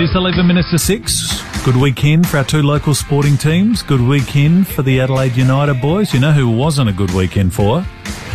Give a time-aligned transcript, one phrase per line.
[0.00, 1.62] It is 11 minutes to 6.
[1.62, 3.82] Good weekend for our two local sporting teams.
[3.82, 6.14] Good weekend for the Adelaide United boys.
[6.14, 7.84] You know who wasn't a good weekend for?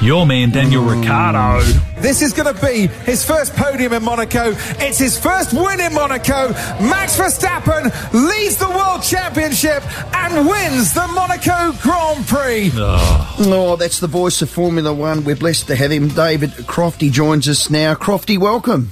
[0.00, 1.60] Your man, Daniel Ricciardo.
[2.00, 4.54] This is going to be his first podium in Monaco.
[4.80, 6.48] It's his first win in Monaco.
[6.82, 9.84] Max Verstappen leads the World Championship
[10.16, 12.72] and wins the Monaco Grand Prix.
[12.74, 15.22] Oh, Oh, that's the voice of Formula One.
[15.22, 16.08] We're blessed to have him.
[16.08, 17.94] David Crofty joins us now.
[17.94, 18.90] Crofty, welcome.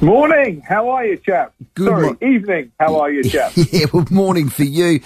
[0.00, 0.60] Morning.
[0.60, 1.54] How are you, chap?
[1.74, 2.72] Good Sorry, mo- evening.
[2.78, 3.52] How are you, chap?
[3.72, 5.00] Yeah, well, morning for you.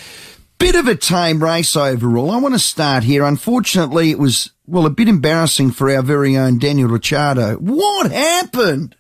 [0.59, 2.31] Bit of a tame race overall.
[2.31, 3.25] I want to start here.
[3.25, 7.57] Unfortunately, it was, well, a bit embarrassing for our very own Daniel Ricciardo.
[7.57, 8.95] What happened?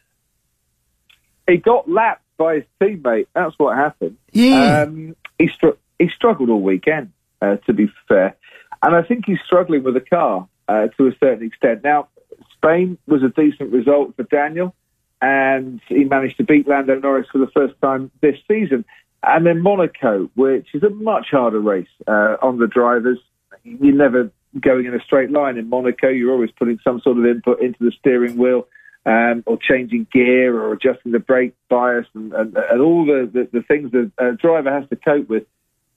[1.49, 3.27] he got lapped by his teammate.
[3.35, 4.17] That's what happened.
[4.33, 4.83] Yeah.
[4.83, 8.37] Um, he, str- he struggled all weekend, uh, to be fair.
[8.83, 11.85] And I think he's struggling with the car uh, to a certain extent.
[11.85, 12.09] Now,
[12.55, 14.75] Spain was a decent result for Daniel,
[15.23, 18.85] and he managed to beat Lando Norris for the first time this season.
[19.23, 23.21] And then Monaco, which is a much harder race uh, on the drivers.
[23.63, 26.09] You're never going in a straight line in Monaco.
[26.09, 28.67] You're always putting some sort of input into the steering wheel
[29.07, 33.61] um, or changing gear or adjusting the brake bias and, and, and all the, the,
[33.61, 35.45] the things that a driver has to cope with.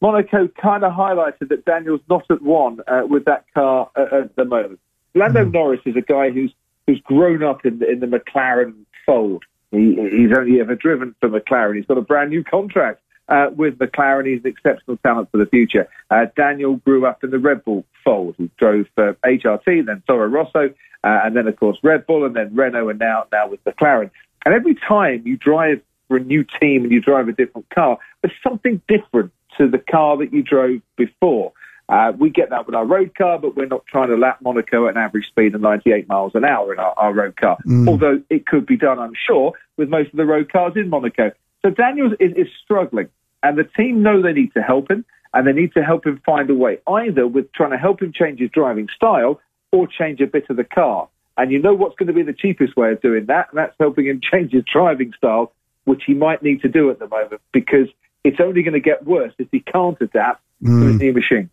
[0.01, 4.35] Monaco kind of highlighted that Daniel's not at one uh, with that car at, at
[4.35, 4.79] the moment.
[5.15, 6.53] Lando Norris is a guy who's
[6.85, 9.43] who's grown up in the, in the McLaren fold.
[9.71, 11.75] He, he's only ever driven for McLaren.
[11.75, 14.27] He's got a brand new contract uh, with McLaren.
[14.27, 15.87] He's an exceptional talent for the future.
[16.09, 18.35] Uh, Daniel grew up in the Red Bull fold.
[18.37, 20.69] He drove for HRT, then Toro Rosso,
[21.03, 24.11] uh, and then of course Red Bull, and then Renault, and now now with McLaren.
[24.45, 27.97] And every time you drive for a new team and you drive a different car,
[28.21, 31.51] there's something different to the car that you drove before.
[31.87, 34.87] Uh, we get that with our road car, but we're not trying to lap Monaco
[34.87, 37.57] at an average speed of 98 miles an hour in our, our road car.
[37.87, 41.31] Although it could be done, I'm sure, with most of the road cars in Monaco.
[41.63, 43.09] So Daniels is, is struggling,
[43.43, 46.21] and the team know they need to help him, and they need to help him
[46.25, 49.39] find a way, either with trying to help him change his driving style
[49.71, 51.07] or change a bit of the car.
[51.37, 53.75] And you know what's going to be the cheapest way of doing that, and that's
[53.79, 55.51] helping him change his driving style,
[55.83, 57.87] which he might need to do at the moment because
[58.23, 61.49] it's only going to get worse if he can't adapt to his new machine.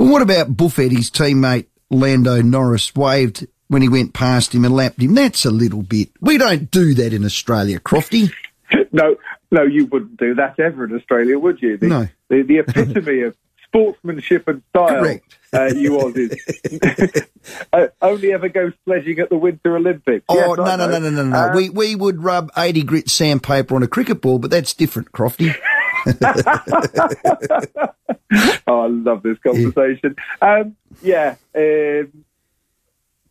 [0.00, 4.74] Well, what about Buffett, his teammate Lando Norris, waved when he went past him and
[4.74, 5.14] lapped him?
[5.14, 6.08] That's a little bit.
[6.22, 8.32] We don't do that in Australia, Crofty.
[8.92, 9.16] no,
[9.50, 11.76] no, you wouldn't do that ever in Australia, would you?
[11.76, 12.08] The, No.
[12.30, 15.36] The, the epitome of sportsmanship and style, Correct.
[15.52, 17.26] uh, you Aussies.
[17.74, 20.24] uh, only ever go sledging at the Winter Olympics.
[20.30, 21.36] Oh, Yes, no, I no, no, no, no, no.
[21.36, 25.12] Uh, we, we would rub 80 grit sandpaper on a cricket ball, but that's different,
[25.12, 25.54] Crofty.
[28.66, 30.16] oh, I love this conversation.
[30.40, 31.36] Um, yeah.
[31.54, 32.24] Um,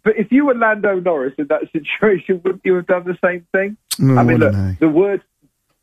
[0.04, 3.46] but if you were Lando Norris in that situation, wouldn't you have done the same
[3.52, 3.78] thing?
[3.98, 5.22] Mm, I mean, look, don't the word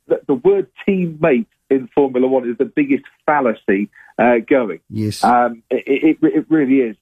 [0.09, 4.81] the, the word teammate in Formula One is the biggest fallacy uh, going.
[4.89, 5.23] Yes.
[5.23, 6.97] Um, it, it, it really is.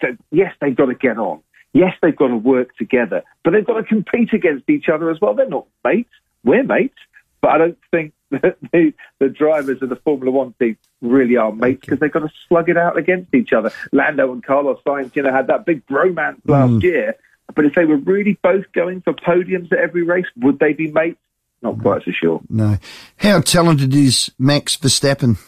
[0.00, 1.40] So, yes, they've got to get on.
[1.72, 5.20] Yes, they've got to work together, but they've got to compete against each other as
[5.20, 5.34] well.
[5.34, 6.10] They're not mates.
[6.44, 6.98] We're mates,
[7.40, 11.52] but I don't think that the, the drivers of the Formula One team really are
[11.52, 13.70] mates because they've got to slug it out against each other.
[13.92, 16.50] Lando and Carlos Sainz, you know, had that big bromance mm.
[16.50, 17.16] last year.
[17.54, 20.90] But if they were really both going for podiums at every race, would they be
[20.90, 21.18] mates?
[21.62, 21.82] Not mm.
[21.82, 22.40] quite so sure.
[22.48, 22.76] no.
[23.16, 25.38] How talented is Max Verstappen?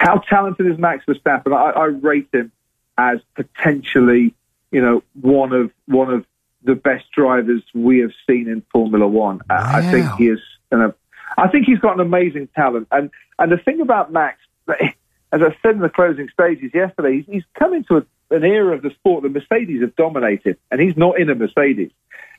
[0.00, 1.54] How talented is Max Verstappen?
[1.54, 2.50] I, I rate him
[2.98, 4.34] as potentially,
[4.70, 6.26] you know, one of one of
[6.64, 9.40] the best drivers we have seen in Formula One.
[9.50, 10.40] I- I think he is.
[10.70, 10.92] An,
[11.36, 12.88] I think he's got an amazing talent.
[12.90, 17.26] And and the thing about Max, as I said in the closing stages yesterday, he's,
[17.26, 20.96] he's come into a, an era of the sport that Mercedes have dominated, and he's
[20.96, 21.90] not in a Mercedes.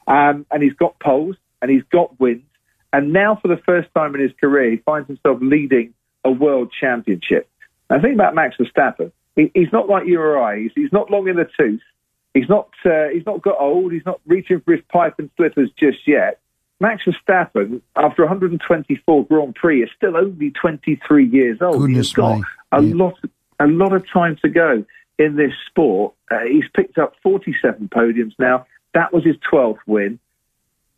[0.07, 2.43] Um, and he's got poles and he's got wins.
[2.91, 6.71] And now, for the first time in his career, he finds himself leading a world
[6.79, 7.49] championship.
[7.89, 10.59] And the thing about Max Verstappen, he, he's not like you or I.
[10.59, 11.81] He's, he's not long in the tooth.
[12.33, 12.69] He's not.
[12.83, 13.91] Uh, he's not got old.
[13.91, 16.39] He's not reaching for his pipe and slippers just yet.
[16.79, 21.79] Max Verstappen, after 124 Grand Prix, is still only 23 years old.
[21.79, 22.43] Goodness he's got me.
[22.71, 22.95] a Yeah.
[22.95, 23.19] lot,
[23.59, 24.83] a lot of time to go
[25.19, 26.13] in this sport.
[26.31, 28.65] Uh, he's picked up 47 podiums now.
[28.93, 30.19] That was his 12th win.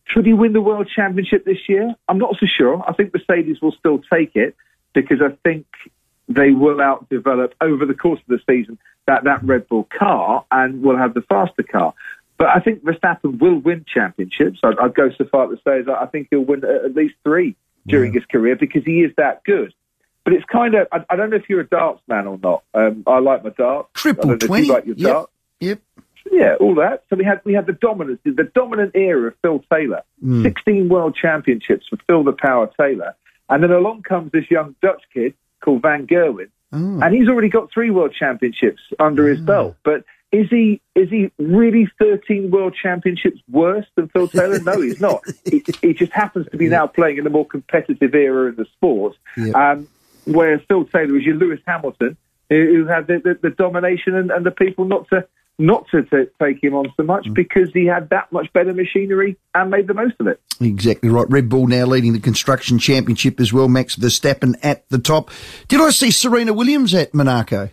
[0.05, 1.93] Should he win the World Championship this year?
[2.07, 2.83] I'm not so sure.
[2.87, 4.55] I think Mercedes will still take it
[4.93, 5.65] because I think
[6.27, 8.77] they will outdevelop over the course of the season
[9.07, 11.93] that, that Red Bull car and will have the faster car.
[12.37, 14.59] But I think Verstappen will win championships.
[14.63, 17.55] I'd, I'd go so far to say that I think he'll win at least three
[17.87, 19.73] during his career because he is that good.
[20.23, 22.63] But it's kind of, I, I don't know if you're a darts man or not.
[22.73, 23.89] Um, I like my darts.
[23.93, 24.65] Triple don't know if 20.
[24.65, 25.13] you like your yep.
[25.13, 25.31] darts.
[25.59, 25.81] Yep.
[26.31, 27.03] Yeah, all that.
[27.09, 30.01] So we had we had the dominance, the dominant era of Phil Taylor.
[30.19, 30.41] Hmm.
[30.41, 33.15] Sixteen world championships for Phil the Power Taylor,
[33.47, 36.99] and then along comes this young Dutch kid called Van Gerwen, Oh.
[37.01, 39.29] and he's already got three world championships under Hmm.
[39.35, 39.75] his belt.
[39.83, 44.59] But is he is he really thirteen world championships worse than Phil Taylor?
[44.59, 45.21] No, he's not.
[45.51, 48.65] he, he just happens to be now playing in a more competitive era in the
[48.65, 49.15] sport.
[49.37, 49.51] Yeah.
[49.71, 49.87] Um,
[50.25, 52.17] whereas Phil Taylor is your Lewis Hamilton,
[52.49, 55.25] who, who had the, the, the domination and, and the people not to
[55.57, 57.07] not to, to take him on so Mm.
[57.07, 60.39] much because he had that much better machinery and made the most of it.
[60.59, 61.29] Exactly right.
[61.29, 63.67] Red Bull now leading the constructors championship as well.
[63.67, 65.29] Max Verstappen at the top.
[65.67, 67.69] Did I see Serena Williams at Monaco?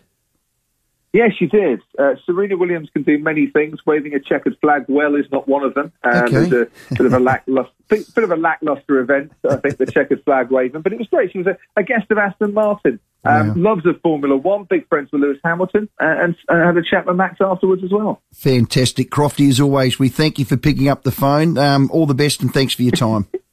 [1.13, 1.81] Yes, you did.
[1.99, 3.81] Uh, Serena Williams can do many things.
[3.85, 5.93] Waving a checkered flag well is not one of them.
[6.03, 6.37] Um, Okay.
[6.37, 9.33] It was a bit of a lackluster, bit, bit of a lackluster event.
[9.49, 11.31] I think the checkered flag waving, but it was great.
[11.33, 12.99] She was a, a guest of Aston Martin.
[13.25, 13.55] Um, Wow.
[13.75, 14.65] Loves of Formula One.
[14.65, 17.91] Big friends with Lewis Hamilton, uh, and, and had a chat with Max afterwards as
[17.93, 18.21] well.
[18.35, 19.11] Fantastic.
[19.11, 21.57] Crofty, as always, we thank you for picking up the phone.
[21.57, 23.29] Um, all the best and thanks for your time.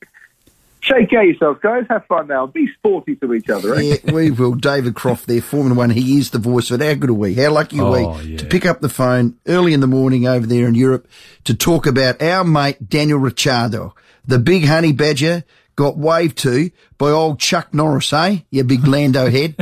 [0.81, 1.83] Shake out yourselves, guys.
[1.89, 2.47] Have fun now.
[2.47, 3.75] Be sporty to each other.
[3.75, 3.81] Eh?
[4.05, 4.55] yeah, we will.
[4.55, 5.89] David Croft there, Formula One.
[5.89, 6.85] He is the voice of it.
[6.87, 7.35] How good are we?
[7.35, 8.37] How lucky are Oh, we yeah.
[8.37, 11.07] to pick up the phone early in the morning over there in Europe
[11.43, 13.93] to talk about our mate Daniel Ricciardo,
[14.25, 15.43] the big honey badger
[15.75, 18.39] got waved to by old Chuck Norris, eh?
[18.49, 19.55] You big Lando head.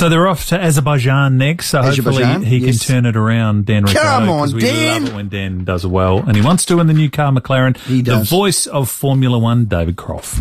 [0.00, 1.68] So they're off to Azerbaijan next.
[1.68, 2.86] So Azerbaijan, hopefully he yes.
[2.86, 4.32] can turn it around, Dan Come Ricciardo.
[4.32, 5.02] on, we Dan.
[5.02, 7.76] love it when Dan does well, and he wants to in the new car McLaren.
[7.76, 8.20] He does.
[8.20, 10.38] The voice of Formula One, David Croft.